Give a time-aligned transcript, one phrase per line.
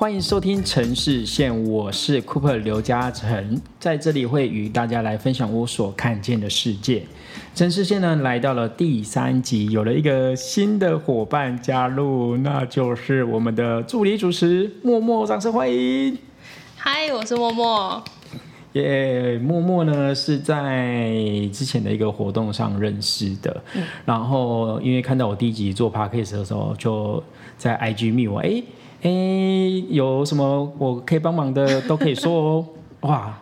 [0.00, 7.02] 欢迎收听城市线，我是 Cooper 刘嘉诚，在这里会与大家来分享我所看见的世界。
[7.54, 16.16] 城市线呢来到了第三集，有了一个新的伙伴加入，那就是我们的助理主持默默，掌声欢迎！
[16.78, 18.02] 嗨，我是默默。
[18.72, 21.12] 耶，默默呢是在
[21.52, 23.62] 之前的一个活动上认识的，
[24.06, 27.22] 然后因为看到我第一集做 podcast 的时候，就
[27.58, 28.62] 在 IG 密我，哎
[29.02, 29.10] 哎，
[29.88, 32.66] 有什么我可以帮忙的都可以说哦。
[33.08, 33.40] 哇，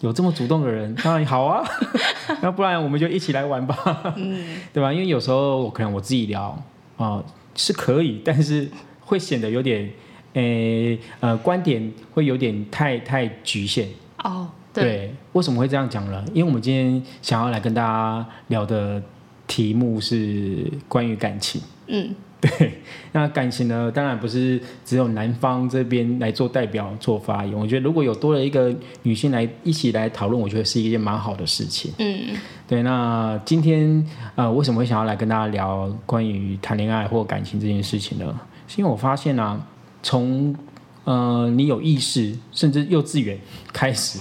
[0.00, 1.64] 有这么主动的人，当然好啊，
[2.40, 4.92] 那不然我们就一起来玩吧，嗯，对吧？
[4.92, 6.56] 因为有时候我可能我自己聊
[6.96, 7.20] 啊
[7.56, 8.68] 是可以，但是
[9.00, 9.90] 会显得有点，
[10.34, 13.88] 诶呃观点会有点太太局限。
[14.22, 16.24] 哦，对，为什么会这样讲呢？
[16.32, 19.02] 因为我们今天想要来跟大家聊的
[19.48, 21.60] 题目是关于感情。
[21.88, 22.14] 嗯，
[22.58, 22.72] 对，
[23.12, 27.58] 那感情呢，当然不是只有男方这边来做代表做发言。
[27.58, 31.92] 我觉得如果有多了一个女性来一起来讨论，我觉得是一件蛮好的事情。
[31.98, 32.36] 嗯，
[32.68, 32.82] 对。
[32.82, 38.40] 那今天呃，为什么会想要来跟大家聊关于谈恋爱或感情这件事情呢？
[38.68, 39.60] 是因为我发现啊，
[40.02, 40.54] 从
[41.04, 43.38] 呃，你有意识，甚至幼稚园
[43.72, 44.18] 开始，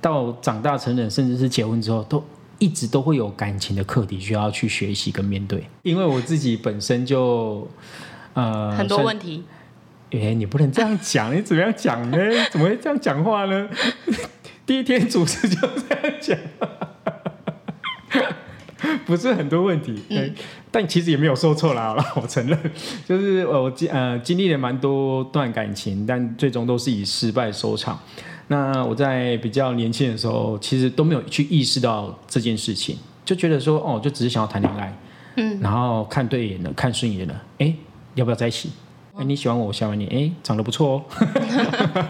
[0.00, 2.22] 到长大成人，甚至是结婚之后，都
[2.58, 5.64] 一直都会有感情的课题需要去学习跟面对。
[5.82, 7.68] 因为我自己本身就
[8.34, 9.44] 呃很多问题。
[10.10, 12.16] 哎，你不能这样讲，你怎么样讲呢？
[12.50, 13.68] 怎么会这样讲话呢？
[14.64, 16.38] 第一天主持就这样讲。
[19.04, 20.34] 不是很多问题，嗯，
[20.70, 22.58] 但其实也没有说错啦，我承认，
[23.06, 27.98] 就是我经呃经历了蛮多段感情，但最终都是以失败收场。
[28.48, 34.98] 那我在比较年轻的时候，其实都没有去意识到这件事情，就觉得说哦，就只是想要谈恋爱，
[35.36, 37.72] 嗯，然后看对眼了，看顺眼了，哎，
[38.14, 38.70] 要不要在一起？
[39.16, 41.02] 哎，你喜欢我，我喜欢你，哎，长得不错哦，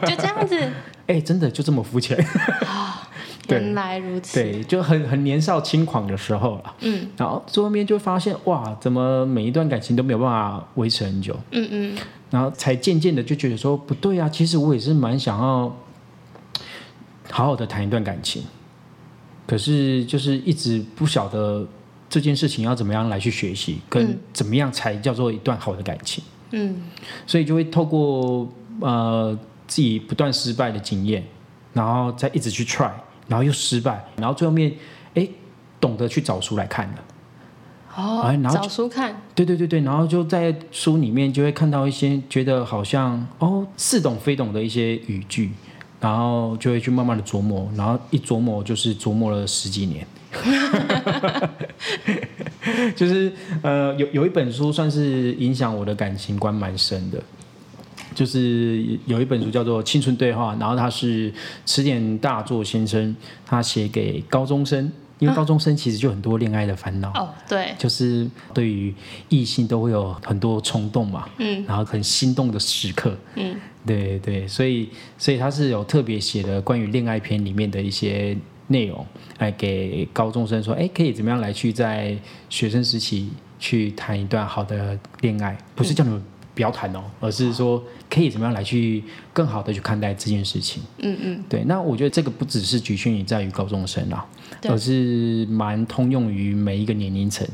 [0.06, 0.56] 就这样子，
[1.08, 2.16] 哎，真的就这么肤浅。
[3.50, 11.96] 原来如此，对，就很很年少轻狂的时候了，嗯，然后最后面就发现，哇，怎么每一段感情都没有办法维持很久，嗯嗯，
[12.30, 15.74] 然后才渐渐的就觉得说，不对啊，其实我也是蛮想要
[17.30, 18.42] 好好的谈一段感情，
[19.46, 21.66] 可是就是一直不晓得
[22.08, 26.82] 这件事情要怎么样来去学习，跟怎么样才叫做一段好的感情，嗯，
[27.26, 28.48] 所以就会透过
[28.80, 31.24] 呃自己不断失败的经验，
[31.72, 32.90] 然后再一直去 try。
[33.28, 34.72] 然后又失败，然后最后面，
[35.12, 35.28] 哎，
[35.78, 37.04] 懂得去找书来看了。
[37.94, 39.20] 哦，然后找书看。
[39.34, 45.52] 对对对对，然后就在书里面就会看到一些觉得好像哦似懂非懂的一些语句，
[46.00, 50.06] 然后就会去慢慢的琢磨，然后一琢磨就是琢磨了十几年。
[52.94, 53.32] 就是
[53.62, 57.22] 呃有有一本书算是影响我的感情观蛮深的。
[58.14, 61.32] 就是有一本书叫做《青春对话》，然后他是
[61.64, 63.14] 词典大作先生，
[63.46, 68.94] 他写给高中生，因为高中生其实就很多恋爱的烦恼哦，对，就是对于
[69.28, 78.36] 异性都会有很多冲动嘛，嗯，然后很心动的时刻，嗯，对对，所以所以他是有特别写的关于恋爱篇里面的一些
[78.68, 79.04] 内容，
[79.38, 82.16] 来给高中生说，哎，可以怎么样来去在
[82.48, 86.22] 学生时期去谈一段好的恋爱，不是叫你们。
[86.58, 87.80] 不要谈哦，而是说
[88.10, 90.82] 可以怎么样来去更好的去看待这件事情。
[90.98, 91.62] 嗯嗯，对。
[91.66, 94.26] 那我觉得这个不只是局限于在于高中生啦，
[94.68, 97.46] 而是蛮通用于每一个年龄层。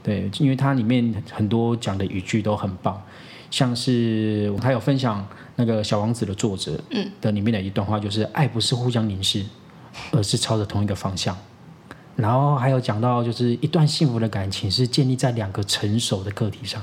[0.00, 3.02] 对，因为它里面很多讲的语句都很棒，
[3.50, 9.44] 像是他有分享那个小王子的作者嗯的里面的一段话，就是爱不是互相凝视，
[10.12, 11.36] 而是朝着同一个方向。
[12.14, 16.80] 然后还有讲到，就是一段幸福的感情是建立在两个成熟的个体上。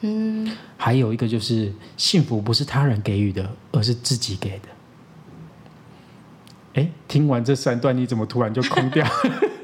[0.00, 4.68] 嗯，还有一个就是幸福不是他人给予的，而是自己给的。
[6.74, 9.06] 哎，听完这三段，你怎么突然就空掉？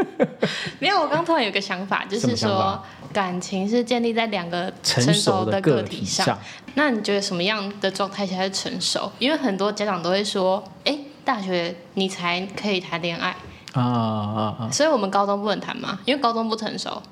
[0.81, 2.83] 没有，我刚突然有个想法，就是说
[3.13, 6.39] 感情是建立在两个成熟的个体上。
[6.75, 9.13] 那你觉得什么样的状态才是成熟？
[9.19, 13.37] 因为很多家长都会说，哎，大学你才可以谈恋爱
[13.75, 14.71] 啊啊啊！
[14.73, 16.01] 所以我们高中不能谈吗？
[16.07, 17.03] 因为高中不成熟。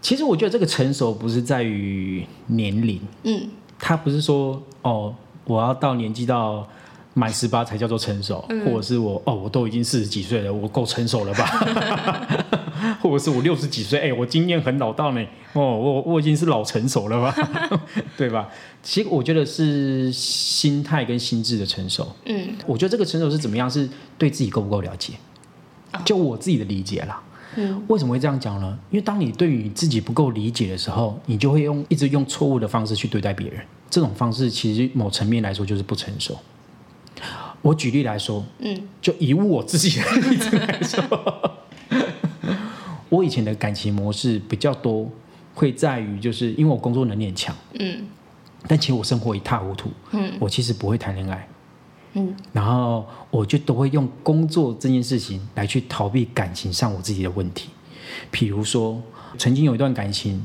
[0.00, 3.48] 其实我觉得这个成熟不是在于年龄，嗯，
[3.78, 5.14] 他不是说哦，
[5.44, 6.66] 我要到年纪到
[7.14, 11.46] 满十八才叫做成熟，或者是我哦，我都已经四十几岁了，我够成熟了吧？
[13.00, 17.34] 或者是我六十几岁，哎，我经验很老道呢，哦，我我已经是老成熟了吧？
[18.16, 18.48] 对吧？
[18.82, 23.68] 其实我觉得是心态跟心智的成熟，嗯，我觉得这个成熟是怎么样？
[23.68, 25.14] 是对自己够不够了解？
[26.04, 27.20] 就我自己的理解啦。
[27.88, 28.78] 为什么会这样讲呢？
[28.90, 33.60] 因为当你对于自己不够理解的时候，你就会用一直用错误的方式去对待别人。
[33.88, 36.36] 这种方式其实某层面来说就是不成熟。
[37.62, 41.60] 我举例来说，嗯，就以我自己的例子来说，
[43.08, 45.10] 我以前的感情模式比较多，
[45.54, 48.04] 会在于就是因为我工作能力很强，嗯，
[48.68, 51.48] 但其实我生活一塌糊涂，嗯，我其实不会谈恋爱，
[52.16, 57.70] 嗯，然后我就都会用工作这件事情来去逃避感情上我自己的问题，
[58.32, 59.00] 譬如说
[59.38, 60.44] 曾经有一段感情，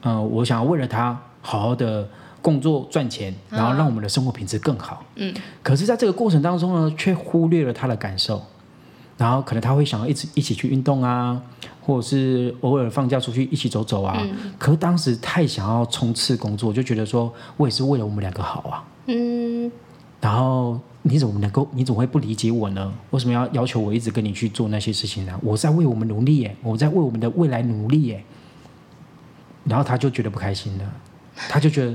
[0.00, 2.08] 呃，我想要为了他好好的。
[2.42, 5.06] 工作赚钱，然后让我们的生活品质更好。
[5.14, 5.32] 嗯，
[5.62, 8.42] 可是，在这个过程当中呢，却忽略了他的感受。
[9.16, 11.40] 然后，可能他会想要一直一起去运动啊，
[11.80, 14.18] 或者是偶尔放假出去一起走走啊。
[14.20, 14.52] 嗯。
[14.58, 18.84] 可是当时太想要冲刺工作，就觉得说我也是为了我们两个好啊。
[19.06, 19.70] 嗯。
[20.22, 21.68] 然后你怎么能够？
[21.74, 22.90] 你怎么会不理解我呢？
[23.10, 25.38] 为什么要要求我一直跟你去做那些事情呢？
[25.42, 28.24] 我在为我们努力耶，我在为我们的未来努力耶。
[29.64, 30.92] 然后他就觉得不开心了，
[31.50, 31.94] 他就觉得。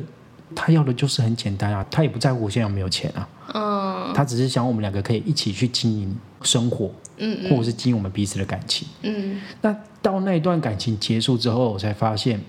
[0.55, 3.29] 他要的就是很简单啊，他也不在乎我现在有没有钱啊。
[3.53, 8.87] 嗯，他只是想我们两个可以一起去经营生活，嗯，或者是经营我们彼此的感情。
[9.01, 12.39] 嗯，那到那一段感情结束之后，我才发现，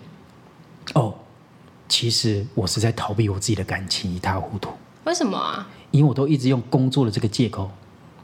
[0.95, 1.13] 哦，
[1.89, 4.71] 其实我是在逃避我自己的感情一塌糊涂。
[5.09, 5.67] 为什么啊？
[5.91, 7.71] 因为我都一直用工作的这个借口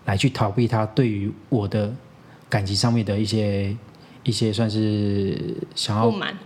[0.05, 1.91] 来去逃避他对于我的
[2.47, 3.75] 感情上面的一些
[4.23, 6.37] 一些算是想要不满。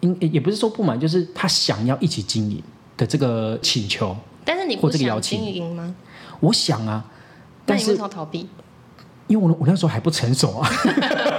[0.00, 2.62] 应也不是说不满，就是他想要一起经营
[2.96, 4.16] 的这个请求。
[4.42, 5.94] 但是你不想经营吗？
[6.40, 7.04] 我想啊，
[7.66, 8.48] 但是逃避，
[9.26, 10.70] 因为我我那时候还不成熟啊，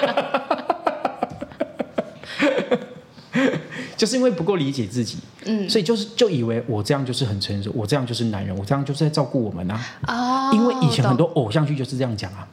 [4.00, 9.86] 就是因为不够理解自己，嗯，所以就是就以为我这样就是很成熟，我这样就是男人，我这样就是在照顾我们啊。
[10.08, 12.48] 哦，因为以前很多偶像剧就是这样讲啊，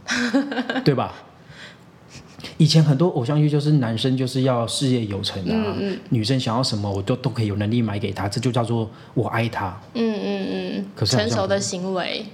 [0.85, 1.15] 对吧？
[2.59, 5.77] 以前很多偶像剧就是男生就是要事业有成啊，
[6.09, 9.81] 女生想要什么我都都可以有能力买给他，这就叫做我爱他。
[9.95, 10.85] 嗯嗯嗯。
[10.97, 12.27] 可是成熟的行为。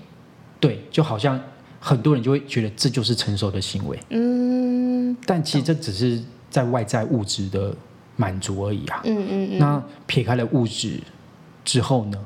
[0.59, 1.39] 对，就好像
[1.79, 3.99] 很多人就会觉得这就是成熟的行为。
[4.09, 5.15] 嗯。
[5.27, 6.19] 但其实这只是
[6.49, 7.75] 在外在物质的
[8.17, 9.01] 满足而已啊。
[9.05, 9.59] 嗯嗯嗯。
[9.59, 11.01] 那撇开了物质
[11.65, 12.19] 之后呢？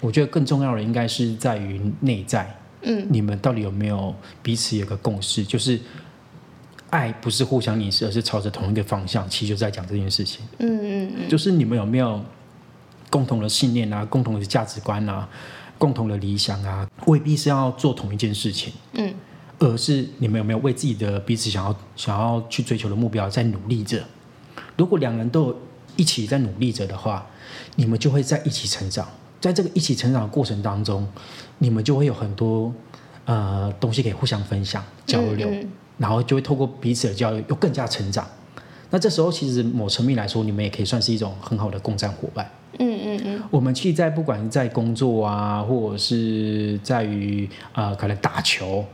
[0.00, 2.54] 我觉得更重要的应该是在于内在。
[2.82, 3.06] 嗯。
[3.10, 5.44] 你们到底有没有彼此有个共识？
[5.44, 5.80] 就是。
[6.90, 9.28] 爱不是互相凝视，而是朝着同一个方向。
[9.28, 10.44] 其实就在讲这件事情。
[10.58, 12.22] 嗯嗯嗯，就是你们有没有
[13.10, 15.28] 共同的信念啊，共同的价值观啊，
[15.76, 16.88] 共同的理想啊？
[17.06, 18.72] 未必是要做同一件事情。
[18.92, 19.12] 嗯，
[19.58, 24.00] 而是你们有没有为自己的彼此想要想要去追求的目标在努力着？
[24.76, 25.54] 如果两人都
[25.96, 27.26] 一起在努力着的话，
[27.76, 29.06] 你们就会在一起成长。
[29.40, 31.06] 在这个一起成长的过程当中，
[31.58, 32.72] 你们就会有很多
[33.26, 35.48] 呃东西可以互相分享交流。
[35.96, 38.26] 然后就会透过彼此的交流，又更加成长。
[38.90, 42.50] 那这时候其实某层面来说，你们也可以算是一种很好的共战伙伴。
[42.80, 43.42] 嗯嗯嗯。
[43.48, 48.84] 我们其实，在不管在工作啊，或者是在于啊，可能打球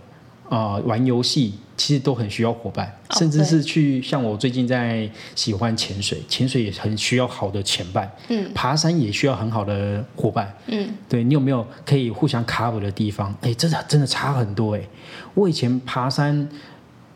[0.51, 1.55] 啊，玩游戏。
[1.77, 8.13] 其实都很需要伙伴，甚至是去像我最近在喜欢潜水，潜水也很需要好的前伴。
[8.29, 10.55] 嗯，爬山也需要很好的伙伴。
[10.67, 13.35] 嗯，对你有没有可以互相 cover 的地方？
[13.41, 14.83] 哎，真的真的差很多哎！
[15.33, 16.47] 我以前爬山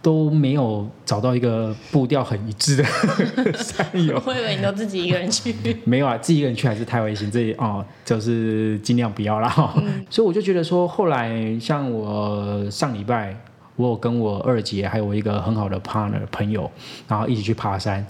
[0.04, 2.84] 都没有找到一个步调很一致的
[3.56, 4.22] 山友。
[4.26, 5.56] 我以为你都自己一个人去。
[5.84, 9.74] 没有啊，自己一个人去还是太危险，这哦就是尽量不要啦。
[10.10, 13.34] 所以我就觉得说，后来像我上礼拜。
[13.76, 16.70] 我有跟我二姐还有我一个很好的 partner 朋友，
[17.08, 18.06] 然后一起去爬山。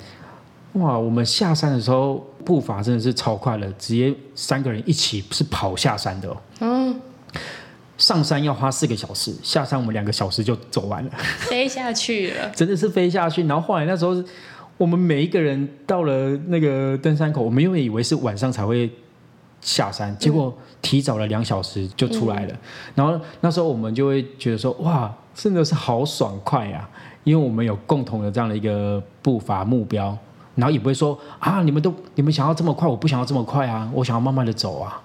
[0.75, 6.37] 哇，我们下山的时候步伐真的是超快了，直接三个人一起是跑下山的。
[6.61, 6.95] 嗯。
[7.97, 11.11] 上山要花四个小时，下山我们两个小时就走完了。
[11.39, 12.51] 飞下去了。
[12.57, 14.23] 真的是飞下去，然后后来那时候
[14.77, 18.91] 我们每一个人到了那个登山口，我们因为以为是晚上才会
[19.61, 22.57] 下山，结果提早了两小时就出来了。
[22.95, 25.13] 然后那时候我们就会觉得说，哇。
[25.37, 26.89] 真的是好爽快呀！
[27.25, 30.17] 因为我们有共同的这样的一个步伐目标，
[30.55, 35.03] 然后也不会说啊，你们都你们想要这么快，我不想要这么快啊，我想要慢慢的走啊。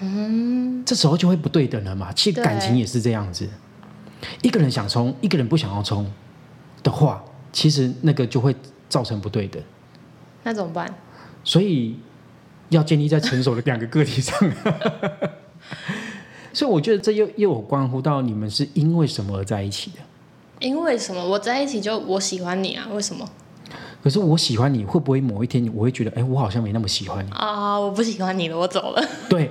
[0.00, 2.12] 嗯，这时候就会不对等了嘛。
[2.12, 3.48] 其实感情也是这样子，
[4.42, 6.10] 一个人想冲，一个人不想要冲
[6.82, 8.54] 的话，其实那个就会
[8.88, 9.62] 造成不对等。
[10.42, 10.92] 那怎么办？
[11.44, 11.96] 所以
[12.70, 14.36] 要建立在成熟的两个个体上。
[16.52, 19.98] 所以我觉得这又又有关乎到你们是因为什么而在一起的？
[20.58, 21.24] 因为什么？
[21.24, 22.88] 我在一起就我喜欢你啊？
[22.92, 23.26] 为什么？
[24.02, 27.78] 可是我喜欢你会不会某一天我会觉得，哎，我好像没那么喜欢你啊？
[27.78, 29.08] 我不喜欢你了，我走了。
[29.28, 29.48] 对，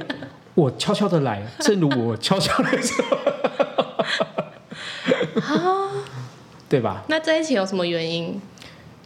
[0.59, 3.03] 我悄悄的来，正如我悄悄的走。
[5.41, 5.89] 啊，
[6.67, 7.03] 对吧？
[7.07, 8.39] 那在一起有什么原因？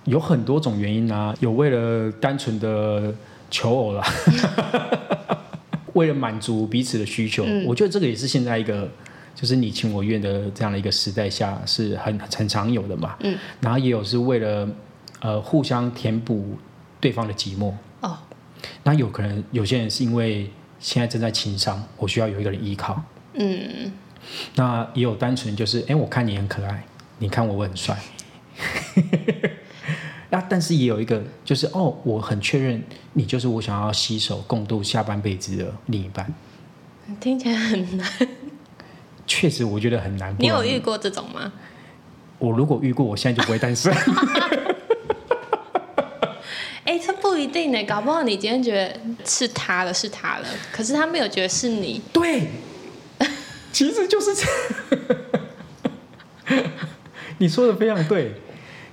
[0.06, 3.14] 有很多种原因啊，有为了单纯的。
[3.56, 4.04] 求偶了，
[5.94, 8.90] 为了满足彼此的需求，我觉得这个也是现在一个
[9.36, 13.16] 就是你情我愿的这样的一个时代下是很很常有的嘛。
[13.20, 14.68] 嗯，然后也有是为了
[15.22, 16.58] 呃互相填补
[17.00, 17.72] 对方的寂寞。
[18.02, 18.18] 哦，
[18.82, 20.50] 那有可能有些人是因为
[20.84, 23.02] 现在正在情伤，我需要有一个人依靠。
[23.36, 23.90] 嗯，
[24.56, 26.84] 那也有单纯就是，哎，我看你很可爱，
[27.20, 27.98] 你看我我很帅。
[30.30, 36.32] 那但是也有一个，就是哦，我很确认你就是我想要携手共度下半辈子的另一半。
[37.22, 38.06] 听起来很难。
[39.26, 40.36] 确实，我觉得很难。
[40.38, 41.54] 你有遇过这种吗？
[42.40, 43.94] 我如果遇过，我现在就不会单身。
[47.34, 52.00] 不一定呢，搞不好你今天觉得是他了，是他了，可是他没有觉得是你。
[52.14, 52.48] 对，
[53.72, 54.46] 其实就是这。
[57.40, 58.36] 你说的非常对。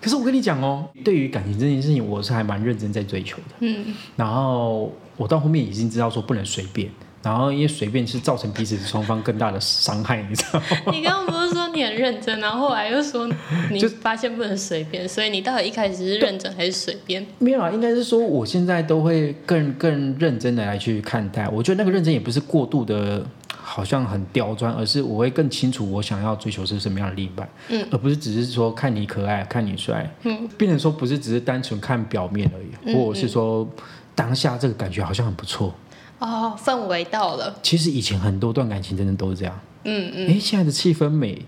[0.00, 3.56] 可是我跟你讲哦，对于感情这件事情，我是还蛮认真在追求的。
[3.58, 6.90] 嗯，然后我到后面已经知道说不能随便，
[7.22, 10.66] 然后因为随便是造成彼此双方更大的伤害，你知道吗？
[10.92, 11.39] 你刚刚不是说
[11.72, 13.28] 你很认真，然后后来又说
[13.70, 17.26] 你发现不能随便，所以你到底一开始是认真还是随便？
[17.38, 21.48] 没有啊，应该是说我现在都会更更认真的来去看待。
[21.48, 23.24] 我觉得那个认真也不是过度的。
[23.62, 33.68] 好像很刁钻，而是我会更清楚我想要追求是什么样的另一半，嗯，而不是只是说看你可爱、看你帅，嗯，变成说不是只是单纯看表面而已，或者是说
[34.12, 35.72] 当下这个感觉好像很不错，
[36.18, 37.54] 哦，氛围到了。
[37.62, 41.40] 其实以前很多段感情真的都是这样，嗯嗯，哎，现在的气氛美，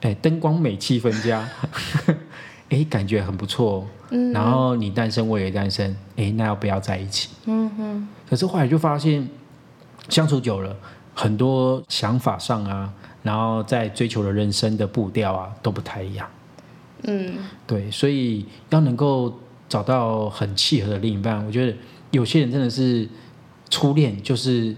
[0.00, 1.48] 哎，灯光美，气氛佳，
[2.70, 7.30] 哎，感觉很不错，嗯，然后你单身我也单身，哎，那要不要在一起？
[7.46, 9.28] 嗯哼，可是后来就发现
[10.08, 10.76] 相处久了。
[11.14, 16.24] 很多想法上啊，然后在追求的人生的步调啊，都不太一样。
[17.02, 19.36] 嗯，对，所以要能够
[19.68, 21.76] 找到很契合的另一半，我觉得
[22.12, 23.08] 有些人真的是
[23.68, 24.72] 初恋就是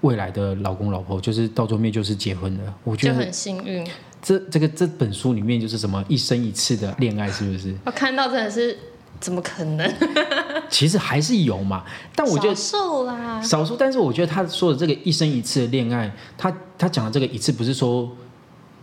[0.00, 2.74] 未来的老公老婆，就是到后面就是结婚了。
[2.82, 3.86] 我觉得很幸运。
[4.28, 7.74] 这这个这本书里面就是什么一生一次的恋爱，是不是？
[7.86, 8.76] 我看到真的是。
[9.20, 9.94] 怎么可能？
[10.70, 11.82] 其实还是有嘛，
[12.14, 13.74] 但我觉得少数啦，少数。
[13.74, 18.08] 但是我觉得他说的这个一生一次的恋爱，他他讲的这个一次不是说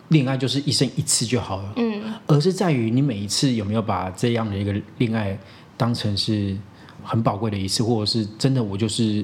[0.09, 5.39] 恋爱就是一生一次就好了，嗯，而是在于你每一次有没有把这样的一个恋爱
[5.77, 6.53] 当成是
[7.01, 9.23] 很宝贵的一次，或者是真的我就是。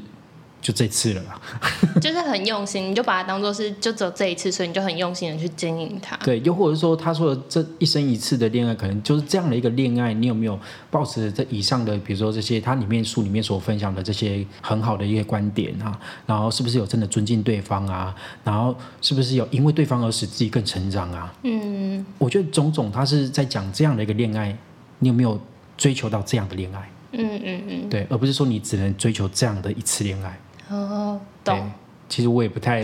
[0.61, 1.41] 就这次了啦，
[1.99, 6.15] 就是很用心，你就把它当做是就只有这一次，所以你就很用心的去经营它。
[6.17, 10.59] 对，又或者说他说的这一生一次的恋爱，可能就是这样的一个恋爱，你有没有
[10.91, 21.33] 抱持这以上的，比如说这些它里面书里面所分享的这些很好的一些观点啊，然后是不是有真的尊敬对方啊，然后是不是有因为对方而使自己更成长啊？
[21.41, 24.55] 嗯，我觉得种种他是在讲这样的一个恋爱，
[24.99, 25.41] 你有没有
[25.75, 26.87] 追求到这样的恋爱？
[27.13, 30.39] 嗯嗯嗯，对，而不是说你只能追求这样的一次恋爱。
[30.69, 31.71] 哦，懂。
[32.09, 32.83] 其实我也不太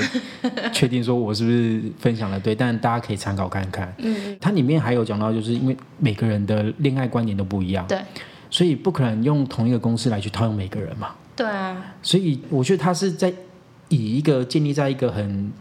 [0.71, 3.93] 确定说我是不是分享的对，但大家可以参考看看。
[3.97, 7.99] 嗯，它里面还有讲到，就是因为每个人的恋爱观点都不一样，对，
[8.49, 11.09] 所以不可能用同一个公式来去套用每个人嘛。
[11.35, 11.93] 对啊。
[12.01, 13.33] 所以我觉得他是在
[13.89, 15.51] 以一个建立在一个很。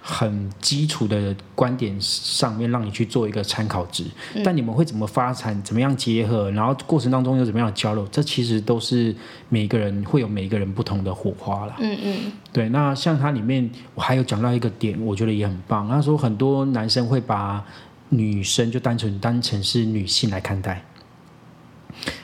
[0.00, 4.04] 很基础的观点上面，让你去做一个参考值。
[4.44, 9.12] 但你们会怎么发展，怎么样结合，然后过程当中有怎么样的交流，这其实都是
[9.48, 11.74] 每个人会有每个人不同的火花了。
[11.80, 12.32] 嗯嗯。
[12.52, 15.88] 对，那像它里面，我还有讲到一个点，我觉得也很棒。
[15.88, 17.64] 他说很多男生会把
[18.10, 20.84] 女生就单纯当成是女性来看待，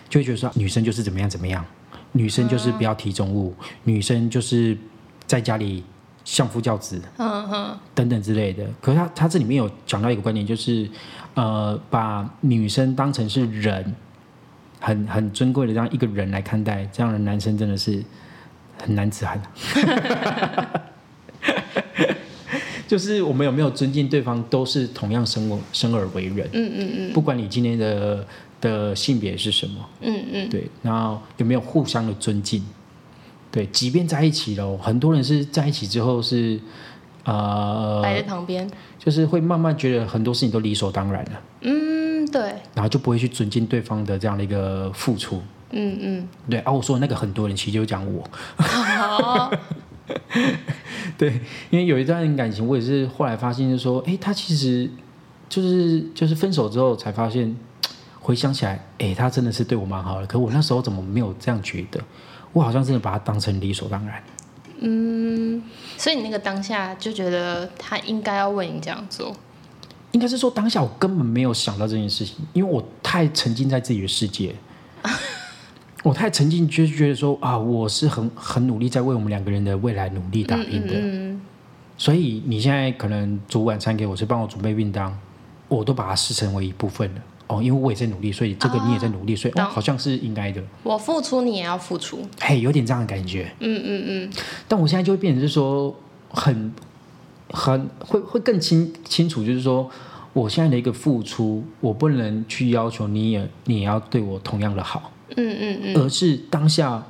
[0.09, 1.65] 就会觉得说女生就是怎么样怎么样，
[2.13, 4.79] 女生就是不要提重物，女生就是
[5.31, 5.85] 在家里。
[6.23, 8.65] 相夫教子，嗯嗯，等等之类的。
[8.81, 10.89] 可是他他这里面有讲到一个观点，就是
[11.35, 13.95] 呃，把女生当成是人，
[14.79, 18.05] 很很尊贵的这样一个人来看待，这样的男生真的是
[18.79, 19.43] 很男子汉。
[22.87, 26.47] 就是我们有没有尊敬对方，都是同样生我生而为人。
[26.53, 27.13] 嗯嗯嗯。
[27.15, 28.25] 不管你今天的
[28.61, 32.63] 的性别是什么，嗯嗯，对，然后有没有互相的尊敬。
[33.51, 36.61] 对，即便在一起了，很多人是在一起之后是，
[37.25, 41.31] 呃，摆在旁边，就是会慢慢觉得很多事情都理所当然了。
[41.63, 42.41] 嗯，对。
[42.75, 45.43] 然后就不会去尊敬对方的这样的一个付出。
[45.73, 46.29] 嗯嗯。
[46.49, 48.23] 对啊，我说那个很多人其实就讲我。
[51.19, 51.41] 对，
[51.71, 54.89] 因为有一段感情，我也是后来发现，就是说，哎，他其实
[55.49, 57.57] 就是就是分手之后才发现，
[58.21, 60.27] 回想起来，哎，他真的是对我蛮好的。
[60.27, 62.01] 可我那时候怎么没有这样觉得？
[62.53, 64.23] 我好像真的把它当成理所当然。
[64.81, 65.63] 嗯，
[65.99, 69.35] 所以你那个当下就觉得他应该要为你这样做？
[70.13, 74.55] 应该是说当下我根本没有想到这件事情，因为我太沉浸在自己的世界。
[76.03, 81.39] 我太沉浸，就是觉得说啊，我是很很努力在为我们两个人的未来努力打拼的。
[81.99, 85.15] 所以你现在可能煮晚餐给我，是帮我准备便当，
[85.69, 87.21] 我都把它视成为一部分了。
[87.51, 90.63] 哦，因为我也在努力，所以这个你也在努力，所以哦，好像是应该的。
[90.85, 92.25] 我付出，你也要付出。
[92.41, 93.51] 嘿，有点这样的感觉。
[93.59, 94.33] 嗯嗯嗯。
[94.69, 95.93] 但我现在就会变成是说，
[96.29, 96.73] 很
[97.49, 99.91] 很会会更清清楚，就是说，
[100.33, 105.11] 我现在的一个付出，我不能去要求你也你也要对我同样的好。
[105.37, 105.97] 嗯嗯嗯。
[105.97, 107.05] 而是当下，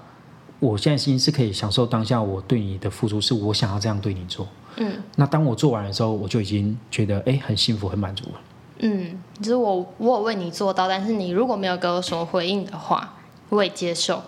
[0.58, 4.48] 我现在心是可以享受当下我对你的付出，是我想要这样对你做。
[4.78, 5.02] 嗯。
[5.16, 8.40] 那当我做完的时候，我就已经觉得哎，很幸福，很满足了。
[8.82, 13.14] 嗯，就是我我有为你做到，但是你如果没有给我什么回应的话，
[13.50, 14.22] 我也接受。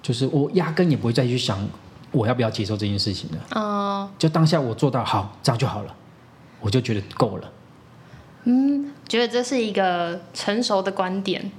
[0.00, 1.68] 就是我压根也不会再去想
[2.10, 3.60] 我要不要接受这件事情了。
[3.60, 4.10] 哦。
[4.18, 5.94] 就当下我做到好，这样就好了，
[6.60, 7.50] 我就觉得够了。
[8.44, 11.50] 嗯，觉得这是一个成熟的观点。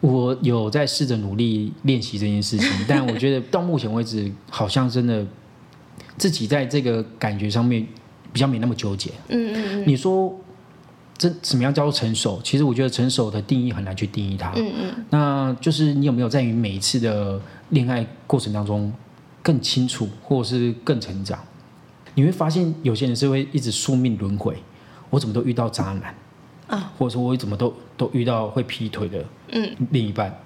[0.00, 5.24] 我有在试着努力练习这件事情，但我觉得到目前为止，好像真的
[6.16, 7.86] 自己在这个感觉上面
[8.32, 9.10] 比较没那么纠结。
[9.28, 9.84] 嗯嗯嗯。
[9.86, 10.34] 你说。
[11.22, 12.40] 这什么样叫做成熟？
[12.42, 14.50] 其实我觉得成熟的定义很难去定义它。
[14.56, 15.04] 嗯嗯。
[15.10, 18.92] 那就是你有没有在于每一次的恋爱过程当中
[19.40, 21.38] 更清楚，或者是更成长？
[22.14, 24.60] 你会发现有些人是会一直宿命轮回，
[25.10, 26.12] 我怎么都遇到渣男
[26.66, 30.36] 啊，或者说我怎么都都遇到会劈腿的嗯另一半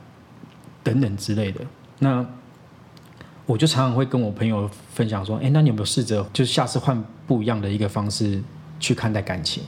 [0.82, 1.62] 等等之类的。
[2.00, 2.22] 那
[3.46, 8.42] 我就常常会跟我朋友分享说：，哎，那你有没有试着就是下次换不一样的一个方式
[8.78, 9.62] 去看待感情？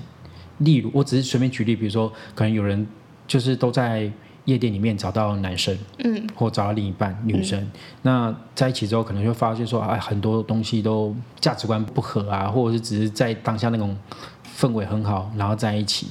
[0.58, 2.86] 例如，我只是随便举例，比如说，可能有人
[3.26, 4.10] 就是都在
[4.44, 7.70] 夜店里面找到男生，嗯，或找到另一半女生，
[8.02, 13.96] 那在一起之后，可能就发现说，哎，很多东西都价值观不合啊，或者是只是在当下那种
[14.56, 16.08] 氛围很好，然后在一起，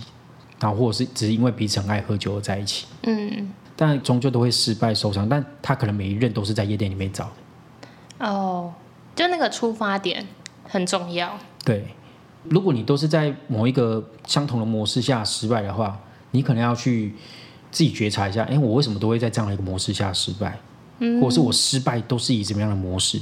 [0.60, 7.26] 然后或者是只是因为彼此很爱喝酒而在一起，嗯，但终究都会失败受伤，但他可能每一任都是在夜店里面找
[8.20, 8.72] 的，哦，
[9.16, 10.28] 就那个出发点
[10.64, 11.88] 很重要，对。
[12.50, 16.00] 如果你都是在某一个相同的模式下失败的话，
[16.32, 17.14] 你可能要去
[17.72, 20.58] 自己觉察一下，哎，我为什么都会在这样的一个模式下失败？
[21.00, 23.20] 嗯，或者是我失败都是以什么样的模式？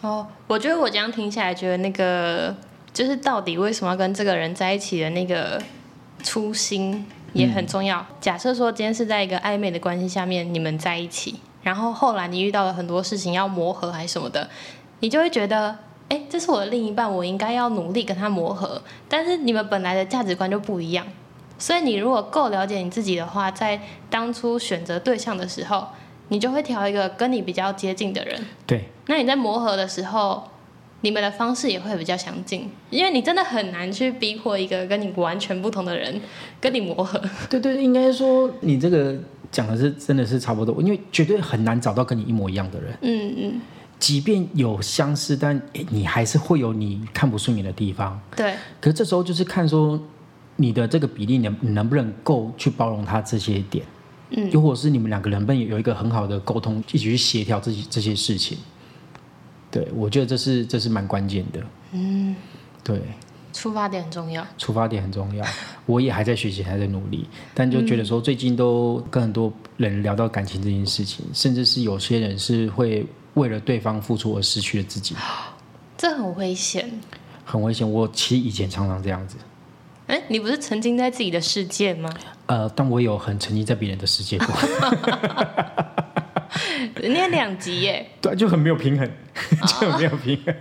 [0.00, 2.54] 哦，我觉得我这样听起来，觉得那个
[2.92, 5.62] 就是到底为什么要跟这个人在一起的那个
[6.22, 8.06] 初心也很重要。
[8.20, 14.48] 假设说今天是在一个暧昧的关系下面，你们在一起，然后后来你遇到了很多事情要磨合还是什么的，
[15.00, 15.76] 你就会觉得。
[16.08, 18.80] 哎，这是我的另一半，我应该要努力跟他磨合。
[19.08, 21.06] 但是你们本来的价值观就不一样，
[21.58, 25.86] 所以你如果够了解你自己的话，在当初选择对象的时候，
[26.28, 28.40] 你就会挑一个跟你比较接近的人。
[28.66, 28.84] 对。
[29.06, 30.42] 那你在磨合的时候，
[31.02, 36.20] 你们的方式也会比较相近，因为你真的很难去逼迫一个跟你完全不同的人
[36.60, 37.20] 跟你磨合。
[37.50, 39.14] 对对，应该说你这个
[39.50, 42.96] 讲的是真的是差不多，因为绝对很难找到跟你一模一样的人。
[43.02, 43.60] 嗯嗯。
[43.98, 48.20] 即便有相似，但你还是会有你看不顺眼的地方。
[48.36, 48.54] 对。
[48.80, 50.00] 可是这时候就是看说
[50.56, 53.84] 你的这个比例能能不能够去包容他这些点，
[54.30, 58.56] 嗯，又或者是你们两个人能不能有一个很好的沟通，一起去协调这些这些事情。
[59.70, 61.60] 对，我觉得这是这是蛮关键的。
[61.92, 62.36] 嗯，
[62.84, 63.00] 对。
[63.52, 64.46] 出发点很重要。
[64.56, 65.44] 出发点很重要。
[65.86, 73.04] 我也还在学习，还在努力，但就觉得说最近都跟很多人聊到感情这件事情，甚至是有些人是会。
[73.38, 75.14] 为了对方付出而失去了自己，
[75.96, 76.90] 这很危险。
[77.44, 77.90] 很危险。
[77.90, 79.36] 我其实以前常常这样子。
[80.06, 82.12] 哎，你不是曾经在自己的世界吗？
[82.46, 84.46] 呃，但我有很沉浸在别人的世界过。
[86.96, 88.06] 人家两极耶。
[88.20, 89.08] 对，就很没有平衡，
[89.66, 90.54] 就很没有平衡。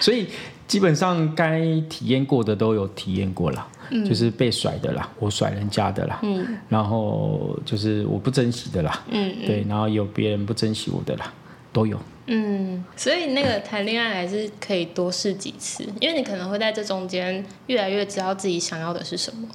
[0.00, 0.28] 所以
[0.66, 3.68] 基本上该体验过的都有体验过了。
[4.08, 11.30] 就是被甩的啦，我甩人家的啦，嗯，然后就是我不珍惜的啦，嗯，对，然后有别人不珍惜我的啦。
[11.72, 19.48] 都有，嗯，所以那个谈恋爱还是可以多试几次，因为你可能会在这中间越来越知道自己想要的是什么。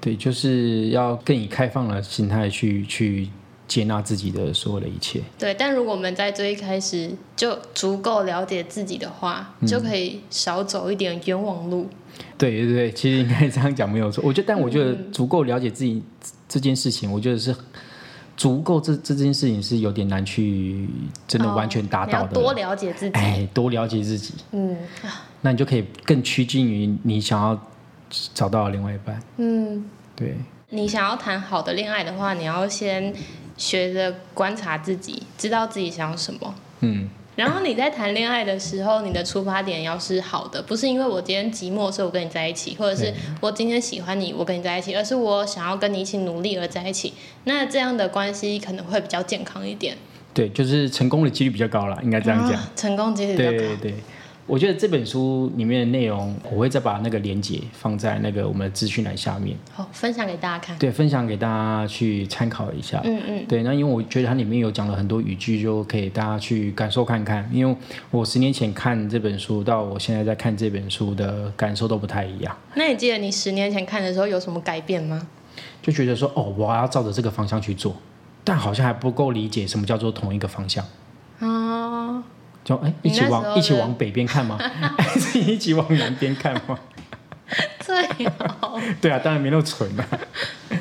[0.00, 3.30] 对，就是要更以开放的心态去去
[3.66, 5.22] 接纳自己的所有的一切。
[5.38, 11.88] 对，但如果我们在最一开始就足够了解自己的话，就可以少走一点冤枉路。
[12.36, 14.22] 对对对，其实应该这样讲没有错。
[14.22, 16.02] 我觉得，但我觉得足够了解自己
[16.46, 17.54] 这件事情，我觉得是。
[18.36, 20.88] 足够这这件事情是有点难去
[21.26, 22.32] 真的完全达到的。
[22.34, 24.76] 多了解自己，哎，多了解自己，嗯，
[25.40, 27.58] 那你就可以更趋近于你想要
[28.34, 29.22] 找到另外一半。
[29.36, 29.84] 嗯，
[30.16, 30.36] 对。
[30.70, 33.14] 你想要谈好的恋爱的话，你要先
[33.56, 36.54] 学着观察自己，知道自己想要什么。
[36.80, 47.12] 嗯，然后你在谈恋爱的时候，你的出发点要是好的，不是因为我今天寂寞所以我跟你在一起，或者是我今天喜欢你我跟你在一起，而是我想要跟你一起努力而在一起。
[47.44, 49.96] 那这样的关系可能会比较健康一点。
[50.32, 52.60] 对，就是成功的几率比较高了，应该这样讲。
[52.74, 53.58] 成功几率比较高。
[53.58, 53.94] 对对。
[54.46, 60.78] 我觉得这本书里面的内容，我会再把那个连接放在那个我们的资讯栏下面，好，分享给大家看。
[60.78, 63.00] 对，分享给大家去参考一下。
[63.04, 63.44] 嗯嗯。
[63.48, 67.48] 对，那因为我觉得它里面有讲了很多语句，就可以大家去感受看看。
[67.50, 67.76] 因为
[68.10, 72.54] 我十年前看这本书，到我现在在看这本书的感受都不太一样。
[72.74, 75.26] 那你记得你十年前看的时候有什么改变吗？
[75.80, 77.96] 就觉得说，哦，我要照着这个方向去做，
[78.44, 80.84] 但好像还不够理解什么叫做同一个方向。
[81.38, 82.22] 啊。
[82.64, 84.56] 就哎，一起往一起往北边看吗？
[84.98, 86.78] 还是一起往南边看吗？
[87.78, 88.02] 最
[88.38, 88.80] 好。
[89.00, 90.08] 对啊，当然没那么蠢啊。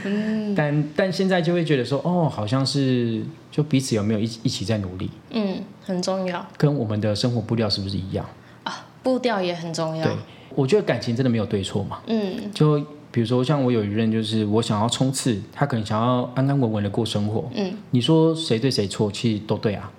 [0.06, 0.56] 嗯。
[0.56, 5.10] 但但现在就会觉得说，哦，好像是就彼此有没有一一起在努力？
[5.32, 6.44] 嗯，很重要。
[6.58, 8.26] 跟我们的生活步调是不是一样？
[8.64, 10.06] 啊，步调也很重要。
[10.06, 10.14] 对，
[10.56, 12.00] 我觉得感情真的没有对错嘛。
[12.08, 12.50] 嗯。
[12.54, 12.80] 就
[13.12, 17.52] 比如说，像我有一任，就是我想要冲刺，他可能想要安安稳稳的过生活。
[17.54, 17.74] 嗯。
[17.92, 19.12] 你说谁对谁错？
[19.12, 19.92] 其实都对啊。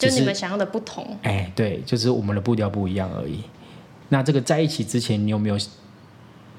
[0.00, 3.44] 就你们想要的不同，哎，对，就是我们的步调不一样而已。
[4.08, 5.58] 那这个在一起之前，你有没有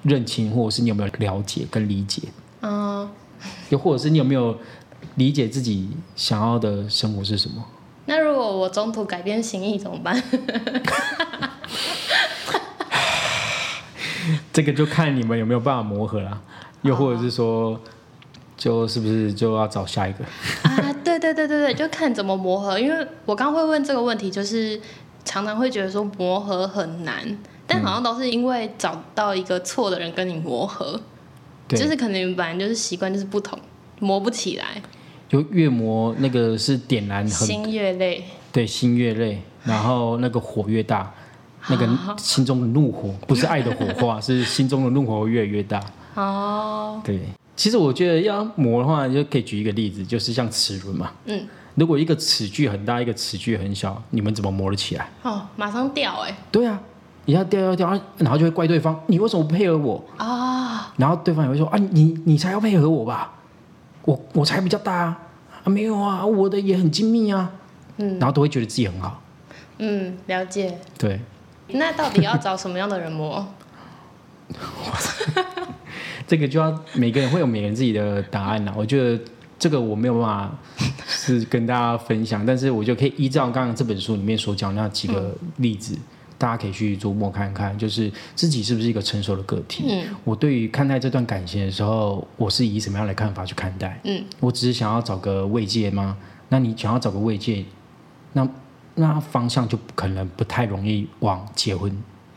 [0.03, 2.21] 认清，或者是你有没有了解跟理解？
[2.61, 3.09] 嗯，
[3.69, 4.57] 又或者是你有没有
[5.15, 7.65] 理解自己想要的生活是什么？
[8.05, 10.21] 那如果我中途改变心意怎么办？
[14.53, 16.41] 这个就看你们有没有办法磨合了，
[16.83, 17.79] 又或者是说。
[18.57, 20.23] 就是不是就要找下一个
[20.61, 20.70] 啊？
[21.03, 22.79] 对对对对对，就看怎么磨合。
[22.79, 24.79] 因为我刚会问这个问题，就是
[25.23, 27.37] 常常会觉得说磨合很难，
[27.67, 30.99] 但好像都是因为找到一个错的人跟你磨合，
[31.67, 33.57] 就是可能本来就是习惯就是不同，
[33.99, 34.81] 磨不起来。
[35.29, 41.09] 就越磨那个是点燃心越累，对，心越累，然后那个火越大，
[41.69, 41.87] 那个
[42.17, 45.81] 心中的怒火不是爱的火花， 是心中的怒火越来越大。
[46.15, 47.19] 哦，对。
[47.61, 51.11] 其实我觉得要磨的话，就可以举一个例子，就是像齿轮嘛。
[51.25, 51.47] 嗯。
[51.75, 55.07] 如果一个齿距很大，一个齿距很小，你们怎么磨得起来？
[55.21, 56.35] 哦，马上掉哎。
[56.51, 56.81] 对啊，
[57.25, 60.03] 一下掉掉掉，然后就会怪对方，你为什么不配合我？
[60.17, 60.91] 啊。
[60.97, 63.31] 然后对方也会说啊，你你才要配合我吧？
[64.05, 64.95] 我我才比较大
[65.63, 67.51] 啊，没有啊，我的也很精密啊。
[67.97, 68.17] 嗯。
[68.17, 69.21] 然后都会觉得自己很好。
[69.77, 70.79] 嗯，了解。
[70.97, 71.19] 对。
[71.67, 73.47] 那到底要找什么样的人磨？
[76.31, 78.73] 这个就要每个人会有每个人自己的答案啦。
[78.77, 79.21] 我觉得
[79.59, 80.57] 这个我没有办法
[81.05, 85.93] 是跟大家分享，但是我就可以依照刚刚这本书里面所讲那几个例子，
[86.37, 89.83] 大家可以去琢磨看看，就是自己是不是一个成熟的个体。
[89.89, 93.99] 嗯，我对于看待这段感情的时候，我是以什么样的看法去看待？
[94.05, 96.15] 嗯，我只是想要找个慰藉吗？
[96.47, 97.65] 那你想要找个慰藉，
[98.31, 98.47] 那
[98.95, 101.91] 那方向就可能不太容易往结婚。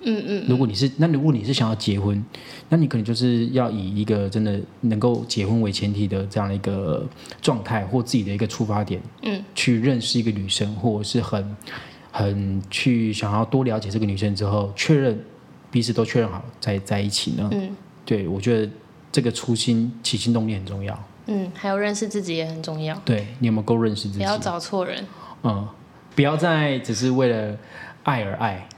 [0.05, 2.25] 嗯嗯，如果你是那如果你是想要结婚，
[2.69, 7.07] 那你可能就是要以一个真的能够结婚为前提的这样的一个
[7.41, 11.57] 状态或自己的一个出发点，嗯，去认识一个女生，或者是很
[12.13, 15.19] 很去想要多了解这个女生之后，确认
[15.71, 17.49] 彼此都确认好在在一起呢。
[17.53, 18.71] 嗯，对我觉得
[19.11, 21.05] 这个初心起心动念很重要。
[21.27, 22.95] 嗯，还有认识自己也很重要。
[23.05, 24.19] 对你有没有够认识自己？
[24.19, 25.03] 不要找错人。
[25.43, 25.67] 嗯，
[26.15, 27.57] 不要再只是为了
[28.03, 28.69] 爱而爱。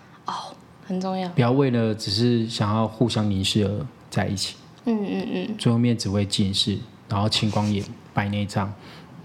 [0.86, 4.54] 很重要，不要为了只是想要互相凝视而在一起。
[4.84, 8.72] 嗯嗯嗯，最后面只会近视，然后青光眼、白内障，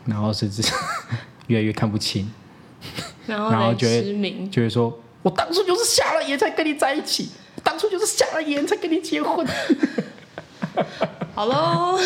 [0.05, 0.63] 然后甚至
[1.45, 2.31] 越来越看不清，
[3.27, 7.29] 然后觉得失明，就会说：“我当初就是瞎了眼才跟你在一起，
[7.63, 9.45] 当初就是瞎了眼才跟你结婚。
[11.35, 11.99] ”好喽。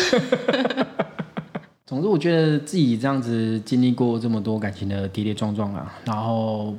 [1.86, 6.74] 总之，我觉得自己这样子经历过这么多感情的跌跌撞撞啊，然后。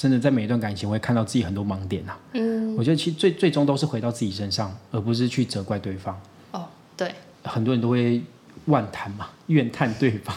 [0.00, 2.16] 真的在每一段感情会看到自己很多盲点呐。
[2.32, 6.18] 嗯，我觉得其实最最终都是回到自己身上，而不是去责怪对方。
[6.52, 8.22] 哦，对，很多人都会
[8.64, 10.34] 怨叹嘛， 怨叹对方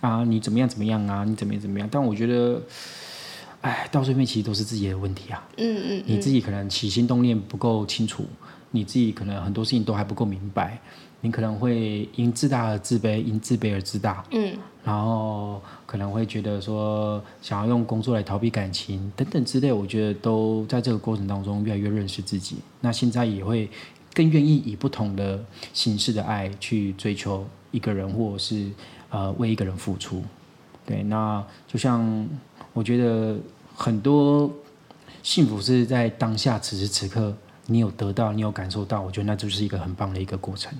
[0.00, 1.86] 啊，你怎么样怎么样啊，你怎么样怎么样。
[1.92, 2.62] 但我觉得，
[3.60, 5.46] 哎，到最后面其实都是自己的问题啊。
[5.58, 8.24] 嗯嗯，你自己可能起心动念不够清楚，
[8.70, 10.80] 你自己可能很多事情都还不够明白。
[11.26, 22.58] 你可能会因自大而自卑，因自卑而自大，嗯，然后可能会觉得说想要用工作来逃避感情等等之类，我觉得都在这个过程当中越来越认识自己。
[22.80, 23.68] 那现在也会
[24.14, 28.70] 更愿意以不同的形式的爱去追求一个人，或者是
[29.10, 30.22] 呃为一个人付出。
[30.86, 32.24] 对，那就像
[32.72, 33.36] 我觉得
[33.74, 34.48] 很多
[35.24, 37.34] 幸福是在当下此时此刻
[37.66, 40.72] 你有得到，你有感受到，我觉得那就是一个很棒的一个过程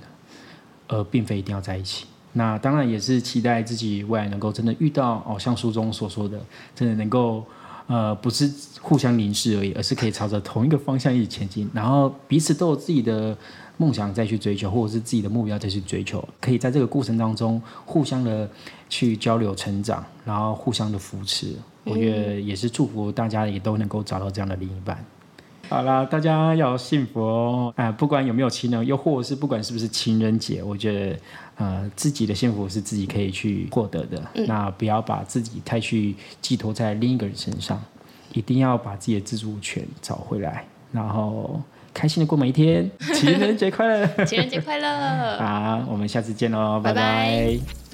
[0.88, 6.38] 而并非一定要在一起，那当然也是期待自己未来能够真的遇到哦，像书中所说的，
[6.74, 7.44] 真的能够
[7.86, 13.36] 呃，不是互相凝视而已，而是可以朝着同一个方向一起前进，然后彼此都有自己的
[13.76, 18.48] 梦想再去追求，或者是自己的目标再去追求，可以在这个过程当中互相的
[18.88, 21.54] 去交流成长，然后互相的扶持。
[21.84, 25.04] 我觉得也是祝福大家也都能够找到这样的另一半。
[25.68, 27.74] 好啦，大家要幸福哦！
[27.76, 31.18] 啊，不管有没有情人，又或者是不管是不是情人节，我觉得，
[31.56, 34.22] 呃，自己的幸福是自己可以去获得的。
[34.46, 37.82] 那不要把自己太去寄托在另一个人身上，
[38.32, 41.60] 一定要把自己的自主权找回来，然后
[41.92, 42.88] 开心的过每一天。
[43.14, 44.06] 情人节快乐！
[44.24, 45.38] 情人节快乐！
[45.38, 47.85] 好，我们下次见喽，拜拜。